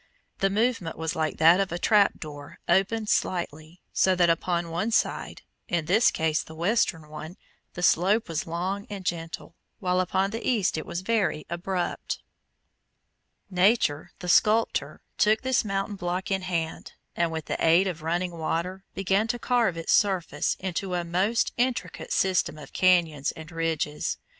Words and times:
The 0.39 0.49
movement 0.49 0.97
was 0.97 1.15
like 1.15 1.37
that 1.37 1.59
of 1.59 1.71
a 1.71 1.77
trap 1.77 2.19
door 2.19 2.57
opened 2.67 3.07
slightly, 3.07 3.83
so 3.93 4.15
that 4.15 4.31
upon 4.31 4.71
one 4.71 4.89
side 4.89 5.43
in 5.67 5.85
this 5.85 6.09
case 6.09 6.41
the 6.41 6.55
western 6.55 7.07
one 7.07 7.37
the 7.75 7.83
slope 7.83 8.27
was 8.27 8.47
long 8.47 8.87
and 8.89 9.05
gentle, 9.05 9.55
while 9.77 9.99
upon 9.99 10.31
the 10.31 10.43
east 10.43 10.75
it 10.75 10.87
was 10.87 11.01
very 11.01 11.45
abrupt. 11.51 12.23
[Illustration: 13.51 13.51
FIG. 13.51 13.53
14. 13.53 13.55
THE 13.55 13.61
YOSEMITE 13.61 13.85
VALLEY] 13.85 13.99
Nature, 13.99 14.11
the 14.17 14.35
sculptor, 14.97 15.01
took 15.19 15.41
this 15.43 15.63
mountain 15.63 15.95
block 15.97 16.31
in 16.31 16.41
hand, 16.41 16.93
and 17.15 17.31
with 17.31 17.45
the 17.45 17.63
aid 17.63 17.85
of 17.85 18.01
running 18.01 18.31
water 18.35 18.83
began 18.95 19.27
to 19.27 19.37
carve 19.37 19.77
its 19.77 19.93
surface 19.93 20.57
into 20.59 20.95
a 20.95 21.03
most 21.03 21.53
intricate 21.57 22.11
system 22.11 22.57
of 22.57 22.73
cañons 22.73 23.31
and 23.35 23.51
ridges. 23.51 24.17